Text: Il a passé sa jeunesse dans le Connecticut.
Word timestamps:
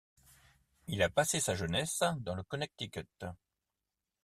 Il 0.87 1.03
a 1.03 1.09
passé 1.11 1.39
sa 1.39 1.53
jeunesse 1.53 2.03
dans 2.21 2.33
le 2.33 2.41
Connecticut. 2.41 3.05